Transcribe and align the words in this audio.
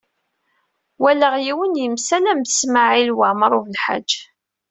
Walaɣ 1.01 1.33
yiwen 1.45 1.79
yemsalam 1.81 2.39
d 2.41 2.47
Smawil 2.59 3.09
Waɛmaṛ 3.17 3.51
U 3.59 3.61
Belḥaǧ. 3.65 4.09